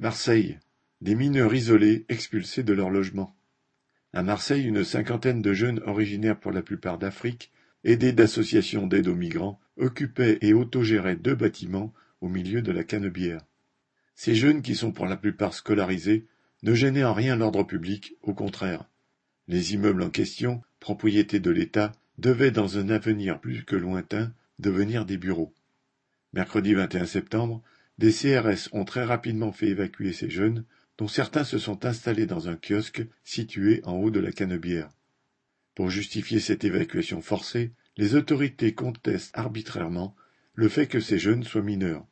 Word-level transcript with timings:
Marseille, 0.00 0.60
des 1.00 1.16
mineurs 1.16 1.52
isolés 1.52 2.04
expulsés 2.08 2.62
de 2.62 2.72
leur 2.72 2.88
logement. 2.88 3.34
À 4.12 4.22
Marseille, 4.22 4.64
une 4.64 4.84
cinquantaine 4.84 5.42
de 5.42 5.52
jeunes 5.52 5.82
originaires 5.86 6.38
pour 6.38 6.52
la 6.52 6.62
plupart 6.62 6.98
d'Afrique, 6.98 7.50
aidés 7.82 8.12
d'associations 8.12 8.86
d'aide 8.86 9.08
aux 9.08 9.16
migrants, 9.16 9.58
occupaient 9.76 10.38
et 10.40 10.54
autogéraient 10.54 11.16
deux 11.16 11.34
bâtiments 11.34 11.92
au 12.20 12.28
milieu 12.28 12.62
de 12.62 12.70
la 12.70 12.84
Canebière. 12.84 13.44
Ces 14.14 14.36
jeunes, 14.36 14.62
qui 14.62 14.76
sont 14.76 14.92
pour 14.92 15.06
la 15.06 15.16
plupart 15.16 15.52
scolarisés, 15.52 16.26
ne 16.62 16.74
gênaient 16.74 17.02
en 17.02 17.12
rien 17.12 17.34
l'ordre 17.34 17.64
public, 17.64 18.14
au 18.22 18.34
contraire. 18.34 18.84
Les 19.48 19.74
immeubles 19.74 20.02
en 20.04 20.10
question, 20.10 20.62
propriété 20.78 21.40
de 21.40 21.50
l'État, 21.50 21.90
devaient 22.18 22.52
dans 22.52 22.78
un 22.78 22.88
avenir 22.88 23.40
plus 23.40 23.64
que 23.64 23.74
lointain 23.74 24.32
devenir 24.60 25.04
des 25.06 25.16
bureaux. 25.16 25.52
Mercredi 26.34 26.74
21 26.74 27.06
septembre, 27.06 27.64
des 27.98 28.12
CRS 28.12 28.68
ont 28.72 28.84
très 28.84 29.04
rapidement 29.04 29.52
fait 29.52 29.68
évacuer 29.68 30.12
ces 30.12 30.30
jeunes, 30.30 30.64
dont 30.96 31.08
certains 31.08 31.44
se 31.44 31.58
sont 31.58 31.84
installés 31.84 32.26
dans 32.26 32.48
un 32.48 32.56
kiosque 32.56 33.04
situé 33.24 33.80
en 33.84 33.94
haut 33.94 34.10
de 34.10 34.20
la 34.20 34.32
Canebière. 34.32 34.90
Pour 35.74 35.90
justifier 35.90 36.40
cette 36.40 36.64
évacuation 36.64 37.20
forcée, 37.20 37.72
les 37.96 38.14
autorités 38.14 38.74
contestent 38.74 39.36
arbitrairement 39.36 40.14
le 40.54 40.68
fait 40.68 40.86
que 40.86 41.00
ces 41.00 41.18
jeunes 41.18 41.44
soient 41.44 41.62
mineurs. 41.62 42.06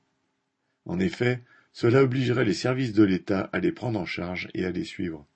En 0.84 1.00
effet, 1.00 1.42
cela 1.72 2.02
obligerait 2.02 2.44
les 2.44 2.54
services 2.54 2.92
de 2.92 3.02
l'État 3.02 3.50
à 3.52 3.58
les 3.58 3.72
prendre 3.72 3.98
en 3.98 4.06
charge 4.06 4.48
et 4.54 4.64
à 4.64 4.70
les 4.70 4.84
suivre. 4.84 5.26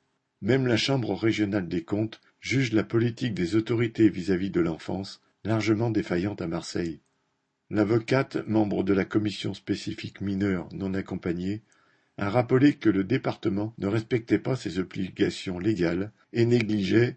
Même 0.42 0.66
la 0.66 0.76
Chambre 0.76 1.14
régionale 1.14 1.68
des 1.68 1.82
comptes 1.82 2.20
juge 2.40 2.72
la 2.72 2.84
politique 2.84 3.34
des 3.34 3.56
autorités 3.56 4.08
vis-à-vis 4.08 4.50
de 4.50 4.60
l'enfance 4.60 5.20
largement 5.44 5.90
défaillante 5.90 6.40
à 6.40 6.46
Marseille. 6.46 7.00
L'avocate, 7.70 8.36
membre 8.48 8.82
de 8.82 8.92
la 8.92 9.04
commission 9.04 9.54
spécifique 9.54 10.20
mineurs 10.20 10.68
non 10.72 10.92
accompagnés, 10.92 11.62
a 12.18 12.28
rappelé 12.28 12.74
que 12.74 12.90
le 12.90 13.04
département 13.04 13.74
ne 13.78 13.86
respectait 13.86 14.40
pas 14.40 14.56
ses 14.56 14.78
obligations 14.80 15.58
légales 15.58 16.10
et 16.32 16.44
négligeait, 16.44 17.16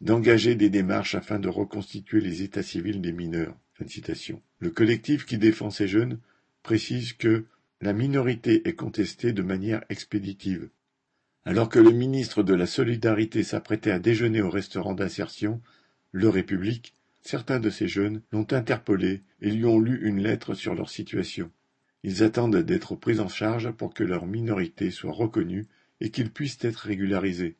d'engager 0.00 0.54
des 0.54 0.70
démarches 0.70 1.14
afin 1.14 1.38
de 1.38 1.48
reconstituer 1.48 2.20
les 2.20 2.42
états 2.42 2.62
civils 2.62 3.00
des 3.00 3.12
mineurs. 3.12 3.56
Le 4.60 4.70
collectif 4.70 5.26
qui 5.26 5.38
défend 5.38 5.70
ces 5.70 5.88
jeunes 5.88 6.18
précise 6.62 7.12
que 7.12 7.44
la 7.80 7.92
minorité 7.92 8.66
est 8.66 8.74
contestée 8.74 9.32
de 9.32 9.42
manière 9.42 9.84
expéditive. 9.88 10.68
Alors 11.44 11.68
que 11.68 11.78
le 11.78 11.92
ministre 11.92 12.42
de 12.42 12.54
la 12.54 12.66
Solidarité 12.66 13.42
s'apprêtait 13.42 13.90
à 13.90 13.98
déjeuner 13.98 14.42
au 14.42 14.50
restaurant 14.50 14.94
d'insertion, 14.94 15.60
Le 16.12 16.28
République, 16.28 16.94
Certains 17.30 17.60
de 17.60 17.68
ces 17.68 17.88
jeunes 17.88 18.22
l'ont 18.32 18.46
interpellé 18.54 19.20
et 19.42 19.50
lui 19.50 19.66
ont 19.66 19.78
lu 19.78 20.00
une 20.00 20.22
lettre 20.22 20.54
sur 20.54 20.74
leur 20.74 20.88
situation. 20.88 21.50
Ils 22.02 22.22
attendent 22.22 22.56
d'être 22.56 22.96
pris 22.96 23.20
en 23.20 23.28
charge 23.28 23.70
pour 23.72 23.92
que 23.92 24.02
leur 24.02 24.24
minorité 24.24 24.90
soit 24.90 25.12
reconnue 25.12 25.68
et 26.00 26.08
qu'ils 26.08 26.30
puissent 26.30 26.56
être 26.62 26.78
régularisés. 26.78 27.58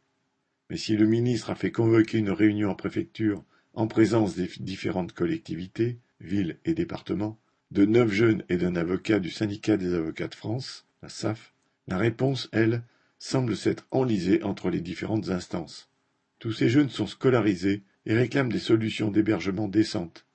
Mais 0.71 0.79
si 0.79 0.97
le 0.97 1.07
ministre 1.07 1.51
a 1.51 1.55
fait 1.55 1.71
convoquer 1.71 2.17
une 2.17 2.31
réunion 2.31 2.71
en 2.71 2.75
préfecture 2.75 3.45
en 3.75 3.89
présence 3.89 4.37
des 4.37 4.49
différentes 4.59 5.13
collectivités, 5.13 5.99
villes 6.19 6.57
et 6.65 6.73
départements, 6.73 7.39
de 7.71 7.85
neuf 7.85 8.11
jeunes 8.11 8.45
et 8.49 8.57
d'un 8.57 8.75
avocat 8.75 9.21
du 9.21 9.29
syndicat 9.29 9.77
des 9.77 9.93
avocats 9.93 10.29
de 10.29 10.35
France, 10.35 10.87
la 11.03 11.11
SAF, 11.11 11.53
la 11.89 11.99
réponse, 11.99 12.49
elle, 12.53 12.85
semble 13.19 13.55
s'être 13.55 13.87
enlisée 13.91 14.43
entre 14.43 14.71
les 14.71 14.81
différentes 14.81 15.29
instances. 15.29 15.91
Tous 16.39 16.53
ces 16.53 16.71
jeunes 16.71 16.89
sont 16.89 17.07
scolarisés 17.07 17.83
et 18.07 18.15
réclament 18.15 18.53
des 18.53 18.59
solutions 18.59 19.11
d'hébergement 19.11 19.69
décentes. 19.69 20.27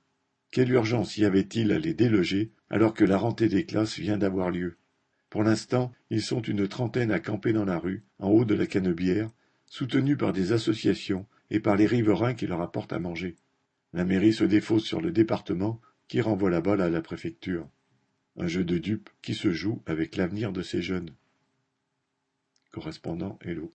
Quelle 0.52 0.72
urgence 0.72 1.17
y 1.17 1.25
avait-il 1.25 1.72
à 1.72 1.80
les 1.80 1.94
déloger 1.94 2.52
alors 2.70 2.94
que 2.94 3.03
la 3.03 3.17
rentrée 3.17 3.50
des 3.50 3.66
classes 3.66 3.97
vient 3.97 4.17
d'avoir 4.17 4.52
lieu? 4.52 4.78
Pour 5.30 5.44
l'instant, 5.44 5.92
ils 6.11 6.22
sont 6.22 6.42
une 6.42 6.67
trentaine 6.67 7.11
à 7.11 7.20
camper 7.20 7.53
dans 7.53 7.66
la 7.66 7.80
rue, 7.80 8.03
en 8.20 8.30
haut 8.30 8.45
de 8.45 8.53
la 8.53 8.67
canebière, 8.67 9.31
soutenus 9.66 10.17
par 10.17 10.31
des 10.31 10.52
associations 10.52 11.25
et 11.50 11.59
par 11.59 11.75
les 11.75 11.88
riverains 11.88 12.36
qui 12.36 12.45
leur 12.45 12.61
apportent 12.61 12.94
à 12.94 13.00
manger. 13.00 13.36
La 13.93 14.05
mairie 14.05 14.33
se 14.33 14.43
défausse 14.43 14.83
sur 14.83 15.02
le 15.02 15.11
département 15.11 15.82
qui 16.08 16.21
renvoie 16.21 16.52
la 16.52 16.61
balle 16.61 16.82
à 16.82 16.89
la 16.89 17.02
préfecture. 17.02 17.67
Un 18.37 18.48
jeu 18.48 18.64
de 18.64 18.77
dupes 18.77 19.10
qui 19.21 19.33
se 19.33 19.52
joue 19.52 19.82
avec 19.86 20.16
l'avenir 20.16 20.52
de 20.52 20.61
ces 20.61 20.82
jeunes. 20.82 21.11
Correspondant 22.71 23.37
Hello. 23.42 23.71